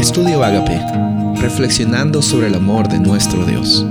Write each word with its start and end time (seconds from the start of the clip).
Estudio 0.00 0.42
Agape, 0.42 0.80
reflexionando 1.42 2.22
sobre 2.22 2.46
el 2.46 2.54
amor 2.54 2.88
de 2.88 2.98
nuestro 2.98 3.44
Dios. 3.44 3.84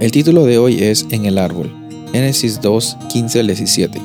El 0.00 0.12
título 0.12 0.44
de 0.44 0.58
hoy 0.58 0.82
es 0.82 1.06
En 1.10 1.24
el 1.24 1.38
árbol, 1.38 1.74
Génesis 2.12 2.60
2, 2.60 2.98
15 3.08 3.40
al 3.40 3.46
17. 3.46 3.98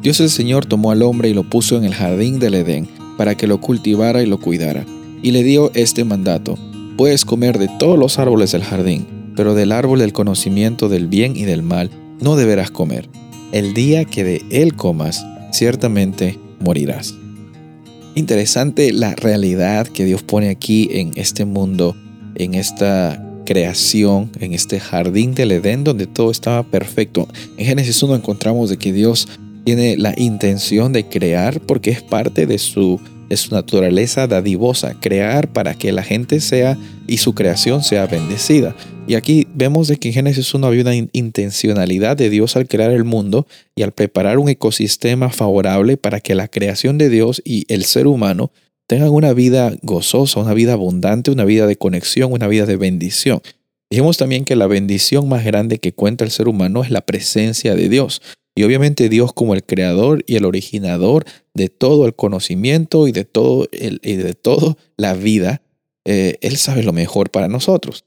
Dios 0.00 0.20
el 0.20 0.30
Señor 0.30 0.64
tomó 0.64 0.92
al 0.92 1.02
hombre 1.02 1.28
y 1.28 1.34
lo 1.34 1.42
puso 1.42 1.76
en 1.76 1.82
el 1.82 1.92
jardín 1.92 2.38
del 2.38 2.54
Edén 2.54 2.88
para 3.16 3.34
que 3.34 3.48
lo 3.48 3.60
cultivara 3.60 4.22
y 4.22 4.26
lo 4.26 4.38
cuidara, 4.38 4.86
y 5.24 5.32
le 5.32 5.42
dio 5.42 5.72
este 5.74 6.04
mandato, 6.04 6.56
puedes 6.96 7.24
comer 7.24 7.58
de 7.58 7.68
todos 7.80 7.98
los 7.98 8.20
árboles 8.20 8.52
del 8.52 8.62
jardín, 8.62 9.32
pero 9.34 9.56
del 9.56 9.72
árbol 9.72 9.98
del 9.98 10.12
conocimiento 10.12 10.88
del 10.88 11.08
bien 11.08 11.36
y 11.36 11.46
del 11.46 11.64
mal 11.64 11.90
no 12.20 12.36
deberás 12.36 12.70
comer. 12.70 13.08
El 13.50 13.74
día 13.74 14.04
que 14.04 14.22
de 14.22 14.42
él 14.52 14.76
comas, 14.76 15.26
ciertamente 15.50 16.38
morirás. 16.60 17.16
Interesante 18.18 18.92
la 18.92 19.14
realidad 19.14 19.86
que 19.86 20.04
Dios 20.04 20.24
pone 20.24 20.48
aquí 20.48 20.88
en 20.90 21.12
este 21.14 21.44
mundo, 21.44 21.94
en 22.34 22.54
esta 22.54 23.24
creación, 23.46 24.32
en 24.40 24.54
este 24.54 24.80
jardín 24.80 25.36
del 25.36 25.52
Edén 25.52 25.84
donde 25.84 26.08
todo 26.08 26.32
estaba 26.32 26.64
perfecto. 26.64 27.28
En 27.56 27.66
Génesis 27.66 28.02
1 28.02 28.16
encontramos 28.16 28.70
de 28.70 28.76
que 28.76 28.92
Dios 28.92 29.28
tiene 29.64 29.96
la 29.96 30.14
intención 30.16 30.92
de 30.92 31.08
crear 31.08 31.60
porque 31.60 31.92
es 31.92 32.02
parte 32.02 32.46
de 32.46 32.58
su, 32.58 33.00
de 33.28 33.36
su 33.36 33.54
naturaleza 33.54 34.26
dadivosa, 34.26 34.94
crear 35.00 35.52
para 35.52 35.74
que 35.74 35.92
la 35.92 36.02
gente 36.02 36.40
sea 36.40 36.78
y 37.06 37.18
su 37.18 37.34
creación 37.34 37.82
sea 37.82 38.06
bendecida. 38.06 38.74
Y 39.06 39.14
aquí 39.14 39.46
vemos 39.54 39.88
de 39.88 39.96
que 39.96 40.08
en 40.08 40.14
Génesis 40.14 40.52
1 40.52 40.66
había 40.66 40.82
una 40.82 40.94
intencionalidad 40.94 42.16
de 42.16 42.28
Dios 42.28 42.56
al 42.56 42.68
crear 42.68 42.90
el 42.90 43.04
mundo 43.04 43.46
y 43.74 43.82
al 43.82 43.92
preparar 43.92 44.38
un 44.38 44.48
ecosistema 44.48 45.30
favorable 45.30 45.96
para 45.96 46.20
que 46.20 46.34
la 46.34 46.48
creación 46.48 46.98
de 46.98 47.08
Dios 47.08 47.40
y 47.44 47.64
el 47.72 47.84
ser 47.84 48.06
humano 48.06 48.50
tengan 48.86 49.10
una 49.10 49.32
vida 49.32 49.72
gozosa, 49.82 50.40
una 50.40 50.54
vida 50.54 50.74
abundante, 50.74 51.30
una 51.30 51.44
vida 51.44 51.66
de 51.66 51.76
conexión, 51.76 52.32
una 52.32 52.48
vida 52.48 52.66
de 52.66 52.76
bendición. 52.76 53.40
Dijimos 53.90 54.18
también 54.18 54.44
que 54.44 54.56
la 54.56 54.66
bendición 54.66 55.28
más 55.28 55.44
grande 55.44 55.78
que 55.78 55.92
cuenta 55.92 56.24
el 56.24 56.30
ser 56.30 56.48
humano 56.48 56.82
es 56.82 56.90
la 56.90 57.00
presencia 57.00 57.74
de 57.74 57.88
Dios. 57.88 58.20
Y 58.58 58.64
obviamente 58.64 59.08
Dios 59.08 59.32
como 59.32 59.54
el 59.54 59.62
creador 59.62 60.24
y 60.26 60.34
el 60.34 60.44
originador 60.44 61.24
de 61.54 61.68
todo 61.68 62.06
el 62.06 62.16
conocimiento 62.16 63.06
y 63.06 63.12
de 63.12 63.24
todo, 63.24 63.68
el, 63.70 64.00
y 64.02 64.16
de 64.16 64.34
todo 64.34 64.76
la 64.96 65.14
vida, 65.14 65.62
eh, 66.04 66.38
Él 66.40 66.56
sabe 66.56 66.82
lo 66.82 66.92
mejor 66.92 67.30
para 67.30 67.46
nosotros. 67.46 68.04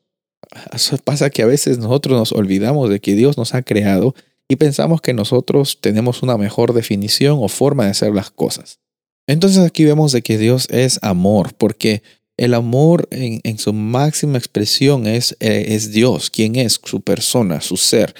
Pasa 1.05 1.29
que 1.29 1.41
a 1.41 1.45
veces 1.45 1.77
nosotros 1.77 2.19
nos 2.19 2.33
olvidamos 2.33 2.89
de 2.89 2.99
que 2.99 3.15
Dios 3.15 3.37
nos 3.37 3.53
ha 3.53 3.61
creado 3.61 4.13
y 4.49 4.57
pensamos 4.57 4.99
que 4.99 5.13
nosotros 5.13 5.77
tenemos 5.79 6.21
una 6.21 6.35
mejor 6.37 6.73
definición 6.73 7.37
o 7.39 7.47
forma 7.47 7.85
de 7.85 7.91
hacer 7.91 8.13
las 8.13 8.29
cosas. 8.29 8.81
Entonces 9.27 9.63
aquí 9.63 9.85
vemos 9.85 10.11
de 10.11 10.21
que 10.21 10.37
Dios 10.37 10.67
es 10.69 10.99
amor, 11.01 11.53
porque 11.57 12.03
el 12.35 12.55
amor 12.55 13.07
en, 13.11 13.57
su 13.57 13.71
máxima 13.71 14.37
expresión 14.37 15.07
es, 15.07 15.37
eh, 15.39 15.67
es, 15.69 15.91
Dios, 15.91 16.29
quien 16.29 16.57
es 16.57 16.81
su 16.83 16.99
persona, 16.99 17.61
su 17.61 17.77
ser. 17.77 18.13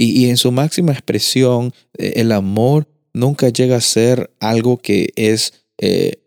Y, 0.00 0.28
en 0.30 0.36
su 0.36 0.52
máxima 0.52 0.92
expresión, 0.92 1.72
eh, 1.98 2.14
el 2.16 2.30
amor 2.32 2.86
nunca 3.12 3.48
llega 3.48 3.76
a 3.76 3.80
ser 3.80 4.30
algo 4.38 4.78
que 4.78 5.12
es 5.16 5.52
eh, 5.78 6.22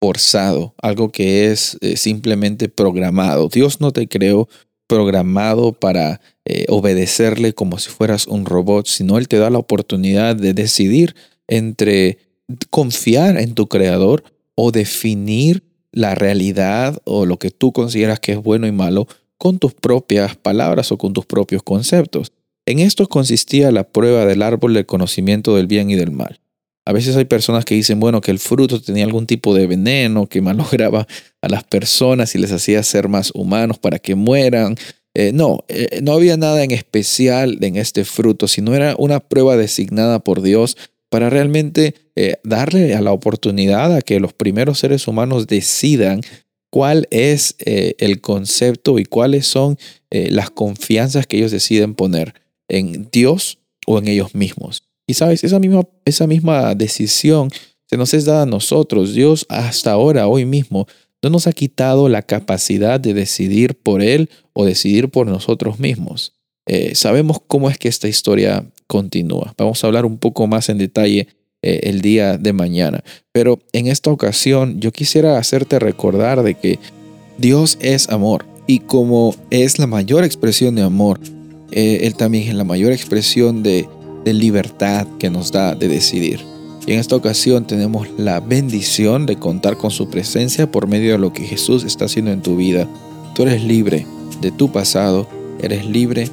forzado, 0.00 0.74
algo 0.82 1.12
que 1.12 1.52
es 1.52 1.78
simplemente 1.94 2.68
programado. 2.68 3.48
Dios 3.48 3.80
no 3.80 3.92
te 3.92 4.08
creó 4.08 4.48
programado 4.88 5.72
para 5.72 6.20
eh, 6.44 6.66
obedecerle 6.68 7.54
como 7.54 7.78
si 7.78 7.88
fueras 7.88 8.26
un 8.26 8.44
robot, 8.44 8.86
sino 8.86 9.16
Él 9.16 9.28
te 9.28 9.38
da 9.38 9.48
la 9.48 9.58
oportunidad 9.58 10.34
de 10.34 10.52
decidir 10.52 11.14
entre 11.46 12.18
confiar 12.70 13.38
en 13.38 13.54
tu 13.54 13.68
creador 13.68 14.24
o 14.56 14.72
definir 14.72 15.62
la 15.92 16.14
realidad 16.14 17.00
o 17.04 17.24
lo 17.24 17.38
que 17.38 17.50
tú 17.50 17.72
consideras 17.72 18.18
que 18.18 18.32
es 18.32 18.42
bueno 18.42 18.66
y 18.66 18.72
malo 18.72 19.06
con 19.38 19.58
tus 19.58 19.72
propias 19.72 20.36
palabras 20.36 20.90
o 20.90 20.98
con 20.98 21.12
tus 21.12 21.26
propios 21.26 21.62
conceptos. 21.62 22.32
En 22.66 22.78
esto 22.78 23.08
consistía 23.08 23.72
la 23.72 23.88
prueba 23.88 24.24
del 24.24 24.42
árbol 24.42 24.74
del 24.74 24.86
conocimiento 24.86 25.56
del 25.56 25.66
bien 25.66 25.90
y 25.90 25.96
del 25.96 26.12
mal. 26.12 26.40
A 26.84 26.92
veces 26.92 27.16
hay 27.16 27.24
personas 27.24 27.64
que 27.64 27.74
dicen, 27.74 28.00
bueno, 28.00 28.20
que 28.20 28.32
el 28.32 28.38
fruto 28.38 28.80
tenía 28.80 29.04
algún 29.04 29.26
tipo 29.26 29.54
de 29.54 29.66
veneno 29.66 30.26
que 30.26 30.40
malograba 30.42 31.06
a 31.40 31.48
las 31.48 31.64
personas 31.64 32.34
y 32.34 32.38
les 32.38 32.52
hacía 32.52 32.82
ser 32.82 33.08
más 33.08 33.32
humanos 33.34 33.78
para 33.78 33.98
que 33.98 34.14
mueran. 34.14 34.76
Eh, 35.14 35.32
no, 35.32 35.64
eh, 35.68 36.00
no 36.02 36.12
había 36.12 36.36
nada 36.36 36.62
en 36.64 36.70
especial 36.70 37.58
en 37.62 37.76
este 37.76 38.04
fruto, 38.04 38.48
sino 38.48 38.74
era 38.74 38.94
una 38.98 39.20
prueba 39.20 39.56
designada 39.56 40.20
por 40.20 40.40
Dios 40.40 40.76
para 41.10 41.28
realmente 41.28 41.94
eh, 42.16 42.36
darle 42.42 42.94
a 42.94 43.02
la 43.02 43.12
oportunidad 43.12 43.94
a 43.94 44.00
que 44.00 44.18
los 44.18 44.32
primeros 44.32 44.78
seres 44.78 45.06
humanos 45.06 45.46
decidan 45.46 46.22
cuál 46.70 47.06
es 47.10 47.54
el 47.66 48.22
concepto 48.22 48.98
y 48.98 49.04
cuáles 49.04 49.46
son 49.46 49.76
las 50.08 50.48
confianzas 50.48 51.26
que 51.26 51.36
ellos 51.36 51.50
deciden 51.50 51.92
poner 51.92 52.32
en 52.72 53.08
Dios 53.12 53.58
o 53.86 53.98
en 53.98 54.08
ellos 54.08 54.34
mismos. 54.34 54.82
Y 55.06 55.14
sabes, 55.14 55.44
esa 55.44 55.60
misma, 55.60 55.82
esa 56.04 56.26
misma 56.26 56.74
decisión 56.74 57.50
se 57.86 57.96
nos 57.96 58.14
es 58.14 58.24
dada 58.24 58.42
a 58.42 58.46
nosotros. 58.46 59.14
Dios 59.14 59.46
hasta 59.48 59.92
ahora, 59.92 60.26
hoy 60.26 60.46
mismo, 60.46 60.86
no 61.22 61.30
nos 61.30 61.46
ha 61.46 61.52
quitado 61.52 62.08
la 62.08 62.22
capacidad 62.22 62.98
de 62.98 63.14
decidir 63.14 63.74
por 63.74 64.02
Él 64.02 64.30
o 64.54 64.64
decidir 64.64 65.10
por 65.10 65.26
nosotros 65.26 65.78
mismos. 65.78 66.34
Eh, 66.66 66.94
sabemos 66.94 67.40
cómo 67.46 67.68
es 67.68 67.78
que 67.78 67.88
esta 67.88 68.08
historia 68.08 68.64
continúa. 68.86 69.54
Vamos 69.58 69.82
a 69.82 69.86
hablar 69.86 70.06
un 70.06 70.18
poco 70.18 70.46
más 70.46 70.68
en 70.68 70.78
detalle 70.78 71.28
eh, 71.62 71.80
el 71.84 72.00
día 72.00 72.38
de 72.38 72.52
mañana. 72.52 73.04
Pero 73.32 73.60
en 73.72 73.86
esta 73.88 74.10
ocasión 74.10 74.80
yo 74.80 74.90
quisiera 74.90 75.38
hacerte 75.38 75.78
recordar 75.78 76.42
de 76.42 76.54
que 76.54 76.78
Dios 77.38 77.78
es 77.80 78.08
amor 78.08 78.46
y 78.66 78.78
como 78.80 79.34
es 79.50 79.78
la 79.78 79.86
mayor 79.86 80.24
expresión 80.24 80.74
de 80.74 80.82
amor, 80.82 81.20
eh, 81.72 82.00
Él 82.02 82.14
también 82.14 82.48
es 82.48 82.54
la 82.54 82.64
mayor 82.64 82.92
expresión 82.92 83.62
de 83.62 83.88
libertad 84.24 85.06
que 85.18 85.30
nos 85.30 85.50
da 85.50 85.74
de 85.74 85.88
decidir. 85.88 86.52
Y 86.86 86.92
en 86.92 86.98
esta 86.98 87.14
ocasión 87.14 87.64
tenemos 87.64 88.08
la 88.16 88.40
bendición 88.40 89.26
de 89.26 89.36
contar 89.36 89.76
con 89.76 89.90
su 89.90 90.08
presencia 90.08 90.70
por 90.70 90.88
medio 90.88 91.12
de 91.12 91.18
lo 91.18 91.32
que 91.32 91.44
Jesús 91.44 91.84
está 91.84 92.06
haciendo 92.06 92.32
en 92.32 92.42
tu 92.42 92.56
vida. 92.56 92.88
Tú 93.34 93.42
eres 93.42 93.62
libre 93.62 94.06
de 94.40 94.50
tu 94.50 94.72
pasado, 94.72 95.28
eres 95.60 95.86
libre 95.86 96.28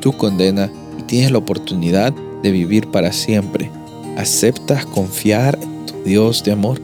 tu 0.00 0.12
condena 0.12 0.70
y 0.98 1.02
tienes 1.02 1.30
la 1.30 1.38
oportunidad 1.38 2.12
de 2.42 2.50
vivir 2.50 2.88
para 2.88 3.12
siempre. 3.12 3.70
¿Aceptas 4.16 4.84
confiar 4.84 5.58
en 5.62 5.86
tu 5.86 5.94
Dios 6.04 6.44
de 6.44 6.52
amor? 6.52 6.78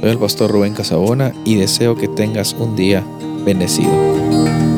Soy 0.00 0.10
el 0.10 0.18
pastor 0.18 0.50
Rubén 0.50 0.74
Casabona 0.74 1.32
y 1.44 1.54
deseo 1.54 1.96
que 1.96 2.08
tengas 2.08 2.54
un 2.58 2.74
día 2.74 3.04
bendecido. 3.44 4.75